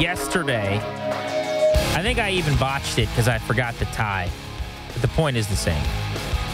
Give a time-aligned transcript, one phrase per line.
[0.00, 0.80] Yesterday.
[1.94, 4.30] I think I even botched it because I forgot the tie.
[4.92, 5.82] But the point is the same.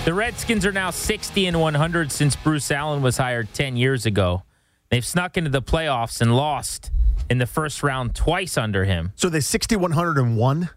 [0.04, 4.42] The Redskins are now 60 and 100 since Bruce Allen was hired 10 years ago.
[4.90, 6.90] They've snuck into the playoffs and lost
[7.30, 9.12] in the first round twice under him.
[9.16, 10.68] So they 6101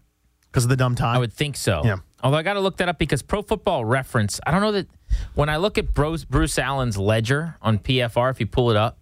[0.50, 1.14] because of the dumb tie.
[1.14, 1.82] I would think so.
[1.84, 1.96] Yeah.
[2.22, 4.88] Although I got to look that up because Pro Football Reference, I don't know that
[5.34, 8.98] when I look at Bruce, Bruce Allen's ledger on PFR, if you pull it up,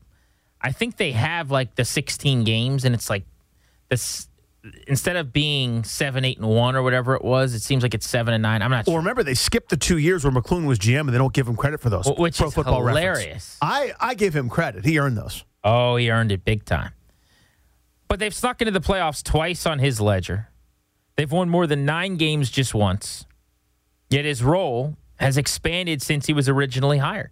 [0.61, 3.25] I think they have like the 16 games, and it's like
[3.89, 4.29] this
[4.89, 8.09] instead of being seven, eight, and one or whatever it was, it seems like it's
[8.09, 8.63] seven and nine.
[8.63, 8.99] I'm not Well, sure.
[9.01, 11.55] remember they skipped the two years where McCloughan was GM, and they don't give him
[11.57, 12.07] credit for those.
[12.09, 13.17] Wh- which Pro is Football Reference.
[13.19, 13.59] hilarious.
[13.63, 14.85] I I give him credit.
[14.85, 15.45] He earned those.
[15.63, 16.93] Oh, he earned it big time.
[18.09, 20.49] But they've snuck into the playoffs twice on his ledger.
[21.17, 23.25] They've won more than nine games just once.
[24.11, 27.31] Yet his role has expanded since he was originally hired.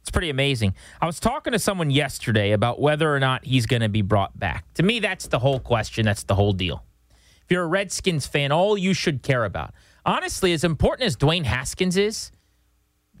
[0.00, 0.74] It's pretty amazing.
[1.00, 4.38] I was talking to someone yesterday about whether or not he's going to be brought
[4.38, 4.72] back.
[4.74, 6.06] To me, that's the whole question.
[6.06, 6.84] That's the whole deal.
[7.10, 9.74] If you're a Redskins fan, all you should care about.
[10.06, 12.32] Honestly, as important as Dwayne Haskins is,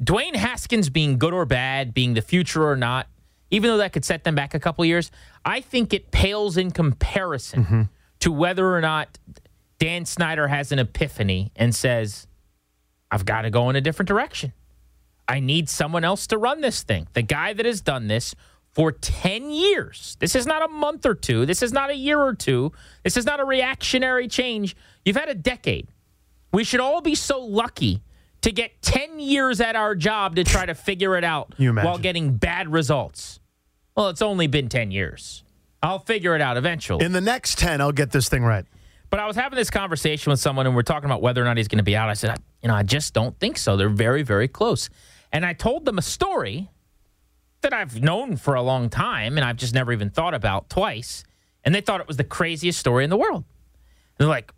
[0.02, 3.06] Dwayne Haskins being good or bad, being the future or not,
[3.50, 5.10] even though that could set them back a couple years,
[5.44, 7.82] I think it pales in comparison mm-hmm.
[8.20, 9.18] to whether or not
[9.78, 12.26] Dan Snyder has an epiphany and says,
[13.10, 14.52] I've got to go in a different direction.
[15.30, 17.06] I need someone else to run this thing.
[17.12, 18.34] The guy that has done this
[18.72, 20.16] for 10 years.
[20.18, 21.46] This is not a month or two.
[21.46, 22.72] This is not a year or two.
[23.04, 24.74] This is not a reactionary change.
[25.04, 25.86] You've had a decade.
[26.52, 28.02] We should all be so lucky
[28.42, 31.54] to get 10 years at our job to try to figure it out
[31.84, 33.38] while getting bad results.
[33.96, 35.44] Well, it's only been 10 years.
[35.82, 37.04] I'll figure it out eventually.
[37.04, 38.64] In the next 10, I'll get this thing right.
[39.10, 41.56] But I was having this conversation with someone, and we're talking about whether or not
[41.56, 42.08] he's going to be out.
[42.08, 43.76] I said, I- you know, I just don't think so.
[43.76, 44.90] They're very, very close.
[45.32, 46.70] And I told them a story
[47.60, 51.24] that I've known for a long time, and I've just never even thought about twice.
[51.64, 53.44] And they thought it was the craziest story in the world.
[53.44, 54.52] And they're like,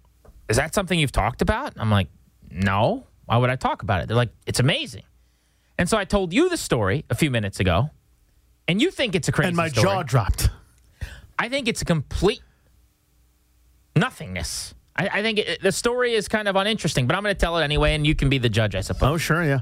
[0.49, 2.09] "Is that something you've talked about?" I'm like,
[2.50, 3.06] "No.
[3.27, 5.03] Why would I talk about it?" They're like, "It's amazing."
[5.78, 7.91] And so I told you the story a few minutes ago,
[8.69, 9.66] and you think it's a crazy story.
[9.66, 9.84] And my story.
[9.84, 10.50] jaw dropped.
[11.39, 12.43] I think it's a complete
[13.97, 14.75] nothingness.
[14.94, 17.56] I, I think it, the story is kind of uninteresting, but I'm going to tell
[17.59, 19.10] it anyway, and you can be the judge, I suppose.
[19.10, 19.60] Oh, sure, yeah.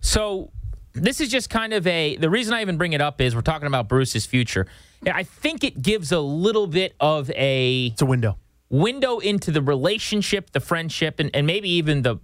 [0.00, 0.50] So
[0.92, 2.16] this is just kind of a.
[2.16, 4.66] The reason I even bring it up is we're talking about Bruce's future.
[5.06, 8.36] I think it gives a little bit of a It's a window.
[8.68, 12.20] window into the relationship, the friendship, and, and maybe even the you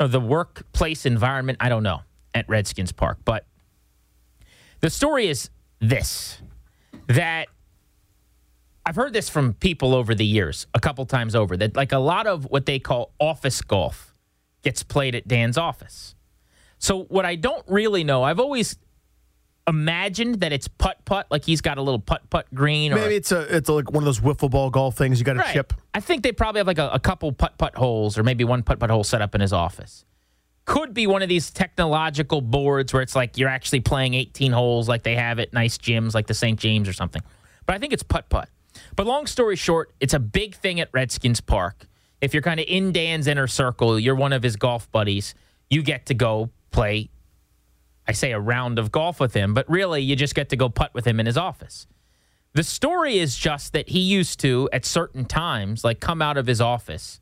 [0.00, 1.58] know, the workplace environment.
[1.60, 2.00] I don't know
[2.34, 3.46] at Redskins Park, but
[4.80, 6.40] the story is this:
[7.06, 7.48] that
[8.84, 11.98] I've heard this from people over the years, a couple times over, that like a
[11.98, 14.12] lot of what they call office golf
[14.62, 16.16] gets played at Dan's office.
[16.82, 18.76] So what I don't really know, I've always
[19.68, 23.14] imagined that it's putt putt, like he's got a little putt putt green, or Maybe
[23.14, 25.52] it's a it's like one of those wiffle ball golf things you got to Right.
[25.52, 25.72] chip.
[25.94, 28.64] I think they probably have like a, a couple putt putt holes or maybe one
[28.64, 30.04] putt putt hole set up in his office.
[30.64, 34.88] Could be one of these technological boards where it's like you're actually playing 18 holes
[34.88, 36.58] like they have at nice gyms like the St.
[36.58, 37.22] James or something.
[37.64, 38.48] But I think it's putt putt.
[38.96, 41.86] But long story short, it's a big thing at Redskins Park.
[42.20, 45.36] If you're kind of in Dan's inner circle, you're one of his golf buddies,
[45.70, 47.10] you get to go play
[48.06, 50.68] I say a round of golf with him, but really you just get to go
[50.68, 51.86] putt with him in his office.
[52.54, 56.46] The story is just that he used to, at certain times, like come out of
[56.46, 57.20] his office,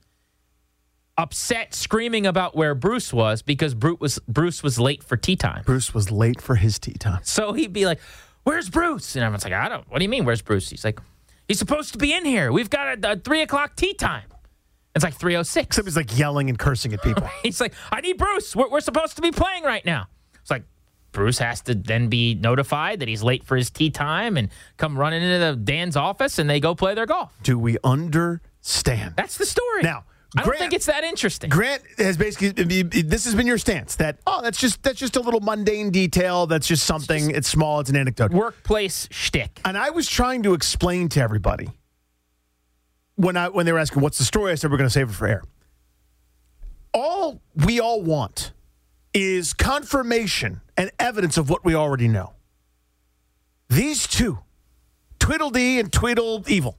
[1.16, 5.62] upset, screaming about where Bruce was because Bruce was Bruce was late for tee time.
[5.64, 7.20] Bruce was late for his tee time.
[7.22, 8.00] So he'd be like,
[8.42, 9.88] "Where's Bruce?" And everyone's like, "I don't.
[9.88, 10.24] What do you mean?
[10.24, 10.98] Where's Bruce?" He's like,
[11.46, 12.50] "He's supposed to be in here.
[12.50, 14.24] We've got a, a three o'clock tee time."
[14.94, 15.76] It's like three o six.
[15.76, 17.28] Somebody's like yelling and cursing at people.
[17.42, 18.56] He's like, I need Bruce.
[18.56, 20.08] We're, we're supposed to be playing right now.
[20.40, 20.64] It's like,
[21.12, 24.96] Bruce has to then be notified that he's late for his tee time and come
[24.96, 27.36] running into the Dan's office and they go play their golf.
[27.42, 29.14] Do we understand?
[29.16, 29.82] That's the story.
[29.82, 30.04] Now,
[30.36, 31.50] Grant, I don't think it's that interesting.
[31.50, 35.20] Grant has basically this has been your stance that oh that's just that's just a
[35.20, 39.60] little mundane detail that's just something it's small it's an anecdote Workplace shtick.
[39.64, 41.70] and I was trying to explain to everybody
[43.20, 45.10] when I when they were asking what's the story I said we're going to save
[45.10, 45.42] it for air
[46.92, 48.52] all we all want
[49.12, 52.34] is confirmation and evidence of what we already know.
[53.68, 54.38] These two,
[55.18, 56.76] Tweedledee and Tweedle Evil,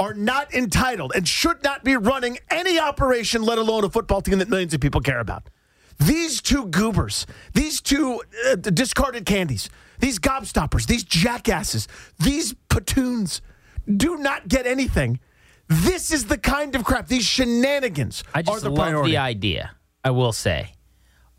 [0.00, 4.38] are not entitled and should not be running any operation, let alone a football team
[4.38, 5.48] that millions of people care about.
[5.98, 9.70] These two goobers, these two uh, discarded candies,
[10.00, 11.88] these gobstoppers, these jackasses,
[12.18, 13.40] these platoons
[13.96, 15.20] do not get anything.
[15.68, 17.08] This is the kind of crap.
[17.08, 19.12] These shenanigans I are just the love priority.
[19.12, 19.72] the idea,
[20.04, 20.72] I will say,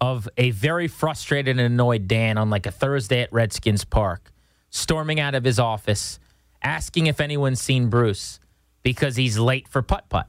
[0.02, 4.32] of a very frustrated and annoyed Dan on like a Thursday at Redskins Park,
[4.70, 6.20] storming out of his office,
[6.62, 8.40] asking if anyone's seen Bruce
[8.84, 10.28] because he's late for putt putt.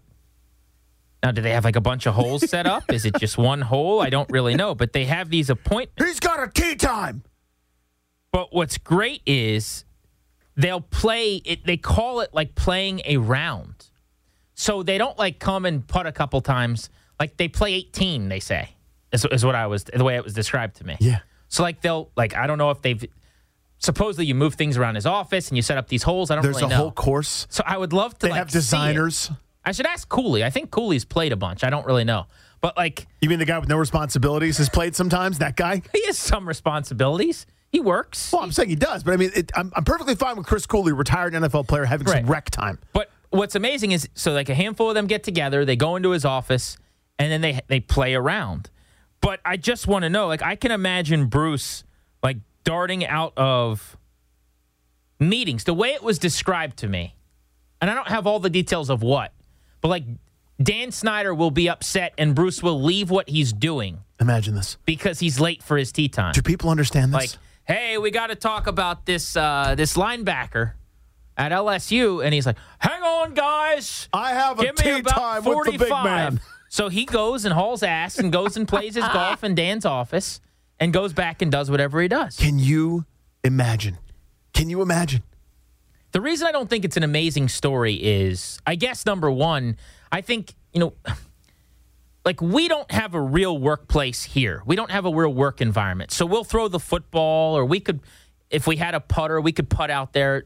[1.22, 2.92] Now, do they have like a bunch of holes set up?
[2.92, 4.00] Is it just one hole?
[4.00, 5.90] I don't really know, but they have these appoint.
[5.98, 7.24] He's got a tee time.
[8.30, 9.84] But what's great is
[10.56, 11.66] they'll play it.
[11.66, 13.88] They call it like playing a round,
[14.60, 16.90] so they don't like come and putt a couple times.
[17.20, 18.28] Like they play eighteen.
[18.28, 18.70] They say
[19.12, 20.96] is, is what I was the way it was described to me.
[21.00, 21.20] Yeah.
[21.49, 23.05] So like they'll like I don't know if they've
[23.78, 26.31] supposedly you move things around his office and you set up these holes.
[26.31, 26.69] I don't really know.
[26.69, 27.46] There's a whole course.
[27.50, 29.31] so I would love to They like have designers.
[29.64, 30.43] I should ask Cooley.
[30.44, 31.62] I think Cooley's played a bunch.
[31.62, 32.26] I don't really know,
[32.61, 35.38] but like You mean the guy with no responsibilities has played sometimes?
[35.38, 35.82] That guy?
[35.93, 37.46] he has some responsibilities.
[37.70, 38.32] He works.
[38.32, 40.64] Well, I'm saying he does, but I mean, it, I'm, I'm perfectly fine with Chris
[40.66, 42.22] Cooley, retired NFL player, having Right.
[42.22, 42.78] some rec time.
[42.94, 46.10] But what's amazing is so like a handful of them get together, they go into
[46.10, 46.76] his office,
[47.19, 48.70] and then they they play around.
[49.20, 51.84] But I just want to know, like I can imagine Bruce
[52.22, 53.96] like darting out of
[55.20, 57.14] meetings the way it was described to me,
[57.80, 59.32] and I don't have all the details of what,
[59.80, 60.04] but like
[60.62, 64.76] Dan Snyder will be upset and Bruce will leave what he's doing Imagine this.
[64.84, 66.32] because he's late for his tee time.
[66.32, 67.32] Do people understand this?
[67.32, 70.72] Like, hey, we got to talk about this uh, this linebacker
[71.38, 75.64] at LSU, and he's like, "Hang on, guys, I have a give tee time with
[75.73, 76.40] the big man.
[76.70, 80.38] So he goes and hauls ass and goes and plays his golf in Dan's office,
[80.79, 82.37] and goes back and does whatever he does.
[82.37, 83.06] Can you
[83.43, 83.96] imagine?
[84.52, 85.23] Can you imagine?
[86.12, 89.76] The reason I don't think it's an amazing story is, I guess, number one,
[90.12, 90.93] I think, you know,
[92.25, 94.62] like we don't have a real workplace here.
[94.67, 96.11] We don't have a real work environment.
[96.11, 98.00] So we'll throw the football, or we could,
[98.50, 100.44] if we had a putter, we could putt out there.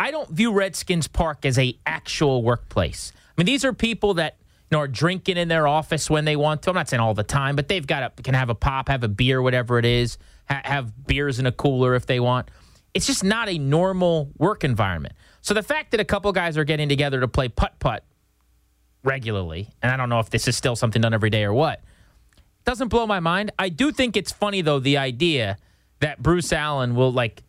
[0.00, 3.12] I don't view Redskins Park as a actual workplace.
[3.16, 4.38] I mean, these are people that
[4.70, 6.70] you know are drinking in their office when they want to.
[6.70, 9.04] I'm not saying all the time, but they've got a, can have a pop, have
[9.04, 10.16] a beer, whatever it is,
[10.48, 12.50] ha- have beers in a cooler if they want.
[12.94, 15.14] It's just not a normal work environment.
[15.42, 18.02] So the fact that a couple guys are getting together to play putt putt
[19.04, 21.82] regularly, and I don't know if this is still something done every day or what,
[22.64, 23.52] doesn't blow my mind.
[23.58, 25.58] I do think it's funny though the idea
[25.98, 27.42] that Bruce Allen will like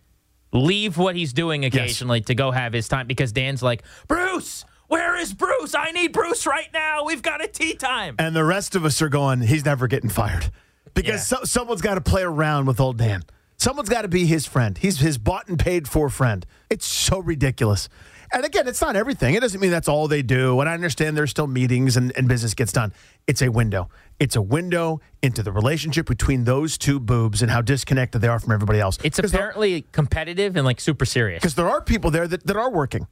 [0.54, 5.16] leave what he's doing occasionally to go have his time because Dan's like, Bruce, where
[5.18, 5.74] is Bruce?
[5.74, 7.06] I need Bruce right now.
[7.06, 8.16] We've got a tee time.
[8.20, 10.52] And the rest of us are going, he's never getting fired.
[10.94, 13.24] Because so, someone's got to play around with old Dan.
[13.58, 14.78] Someone's got to be his friend.
[14.78, 16.46] He's his bought and paid for friend.
[16.70, 17.88] It's so ridiculous.
[18.34, 19.36] And again, it's not everything.
[19.36, 20.60] It doesn't mean that's all they do.
[20.60, 22.94] And I understand there's still meetings and, and business gets done.
[23.28, 23.90] It's a window.
[24.20, 28.40] It's a window into the relationship between those two boobs and how disconnected they are
[28.40, 28.98] from everybody else.
[29.04, 31.42] It's apparently competitive and like super serious.
[31.42, 33.08] because there are people there that, that are working.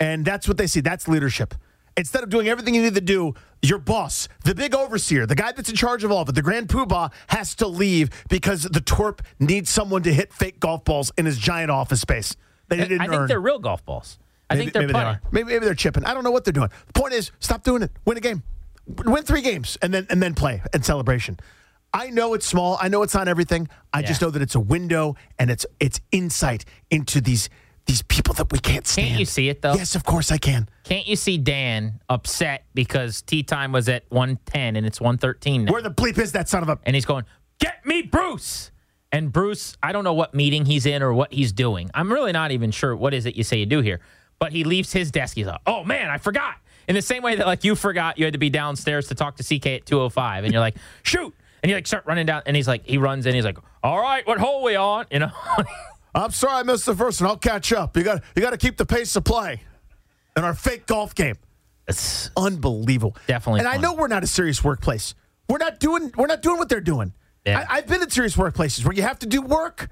[0.00, 0.80] And that's what they see.
[0.80, 1.54] That's leadership.
[1.96, 5.52] Instead of doing everything you need to do, your boss, the big overseer, the guy
[5.52, 8.80] that's in charge of all of it, the grand poobah, has to leave because the
[8.80, 12.34] twerp needs someone to hit fake golf balls in his giant office space
[12.76, 13.28] he didn't I think earn.
[13.28, 14.18] they're real golf balls.
[14.52, 15.12] I maybe, think they're maybe putting.
[15.12, 15.28] they.
[15.30, 16.04] Maybe, maybe they're chipping.
[16.04, 16.70] I don't know what they're doing.
[16.86, 17.90] The point is, stop doing it.
[18.04, 18.42] Win a game.
[19.04, 21.38] Win three games and then and then play and celebration.
[21.94, 22.78] I know it's small.
[22.80, 23.68] I know it's not everything.
[23.92, 27.48] I just know that it's a window and it's it's insight into these
[27.86, 29.08] these people that we can't stand.
[29.08, 29.74] Can't you see it, though?
[29.74, 30.68] Yes, of course I can.
[30.84, 35.72] Can't you see Dan upset because tee time was at 110 and it's 113 now?
[35.72, 36.78] Where the bleep is that son of a?
[36.84, 37.24] and he's going,
[37.58, 38.70] "Get me Bruce."
[39.10, 41.90] And Bruce, I don't know what meeting he's in or what he's doing.
[41.92, 44.00] I'm really not even sure what is it you say you do here.
[44.42, 45.36] But he leaves his desk.
[45.36, 46.56] He's like, "Oh man, I forgot."
[46.88, 49.36] In the same way that like you forgot you had to be downstairs to talk
[49.36, 51.32] to CK at 205 and you're like, "Shoot."
[51.62, 54.00] And you like start running down and he's like he runs in he's like, "All
[54.00, 55.30] right, what hole we on?" You know.
[56.16, 57.30] I'm sorry I missed the first one.
[57.30, 57.96] I'll catch up.
[57.96, 59.62] You got you got to keep the pace of play
[60.36, 61.36] in our fake golf game.
[61.86, 63.16] it's Unbelievable.
[63.28, 65.14] Definitely And I know we're not a serious workplace.
[65.48, 67.12] We're not doing we're not doing what they're doing.
[67.46, 67.64] Yeah.
[67.70, 69.88] I, I've been in serious workplaces where you have to do work.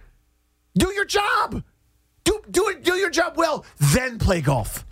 [0.76, 1.62] Do your job.
[2.24, 2.84] Do do it.
[2.84, 3.64] Do your job well.
[3.78, 4.84] Then play golf.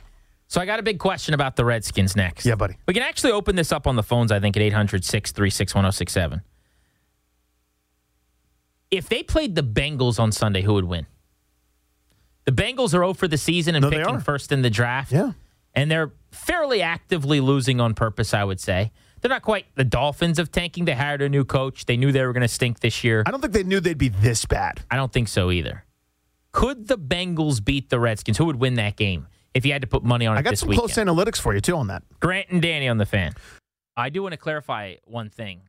[0.47, 2.47] So I got a big question about the Redskins next.
[2.47, 2.76] Yeah, buddy.
[2.87, 6.40] We can actually open this up on the phones, I think, at 800 636 1067.
[8.90, 11.06] If they played the Bengals on Sunday, who would win?
[12.47, 15.12] The Bengals are 0 for the season and No, picking first in the draft.
[15.12, 15.32] Yeah.
[15.75, 18.90] And they're fairly actively losing on purpose, I would say.
[19.20, 20.87] They're not quite the Dolphins of tanking.
[20.87, 21.85] They hired a new coach.
[21.85, 23.23] They knew they were going to stink this year.
[23.26, 24.80] I don't think they knew they'd be this bad.
[24.90, 25.85] I don't think so either.
[26.58, 28.36] Could the Bengals beat the Redskins?
[28.36, 30.50] Who would win that game if you had to put money on it I got
[30.50, 30.92] this some weekend?
[30.92, 32.02] close analytics for you too on that.
[32.18, 33.34] Grant and Danny on the fan.
[33.96, 35.60] I do want to clarify one thing.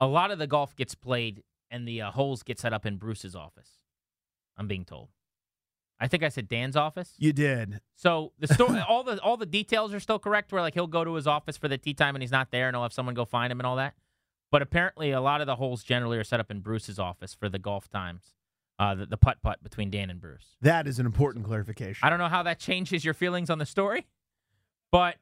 [0.00, 2.96] A lot of the golf gets played and the uh, holes get set up in
[2.96, 3.70] Bruce's office.
[4.56, 5.08] I'm being told.
[6.00, 7.14] I think I said Dan's office.
[7.18, 7.80] You did.
[7.94, 10.50] So the story, all the all the details are still correct.
[10.50, 12.66] Where like he'll go to his office for the tee time and he's not there,
[12.66, 13.94] and he'll have someone go find him and all that.
[14.50, 17.48] But apparently, a lot of the holes generally are set up in Bruce's office for
[17.48, 18.34] the golf times,
[18.82, 20.56] uh, the, the putt putt between Dan and Bruce.
[20.60, 22.00] That is an important clarification.
[22.04, 24.06] I don't know how that changes your feelings on the story,
[24.90, 25.16] but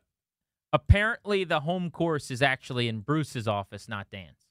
[0.72, 4.46] apparently the home course is actually in Bruce's office, not Dan's.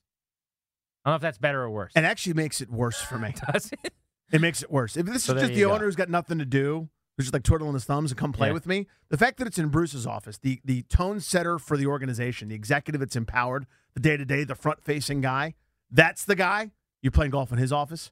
[1.05, 1.93] I don't know if that's better or worse.
[1.95, 3.33] It actually makes it worse for me.
[3.53, 3.93] Does it?
[4.31, 4.97] It makes it worse.
[4.97, 5.71] If this So is just the go.
[5.71, 8.49] owner who's got nothing to do, who's just like twiddling his thumbs and come play
[8.49, 8.53] Yeah.
[8.53, 11.87] with me, the fact that it's in Bruce's office, the the tone setter for the
[11.87, 15.55] organization, the executive that's empowered, the day to day, the front facing guy,
[15.89, 16.71] that's the guy.
[17.01, 18.11] You're playing golf in his office.